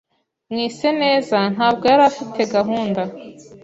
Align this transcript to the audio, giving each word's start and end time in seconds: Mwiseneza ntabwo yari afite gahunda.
Mwiseneza 0.51 1.39
ntabwo 1.53 1.83
yari 1.91 2.03
afite 2.11 2.39
gahunda. 2.55 3.01